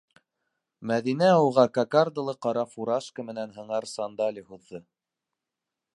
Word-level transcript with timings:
Мәҙинә 0.91 1.27
уға 1.49 1.65
кокардалы 1.75 2.35
ҡара 2.47 2.65
фуражка 2.71 3.29
менән 3.31 3.55
һыңар 3.59 3.91
сандали 3.95 4.49
һуҙҙы. 4.51 4.85